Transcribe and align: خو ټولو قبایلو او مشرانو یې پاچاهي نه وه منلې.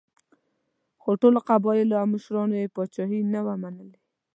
خو 1.01 1.09
ټولو 1.21 1.39
قبایلو 1.49 1.99
او 2.01 2.07
مشرانو 2.13 2.55
یې 2.61 2.73
پاچاهي 2.75 3.19
نه 3.33 3.39
وه 3.45 3.55
منلې. 3.61 3.99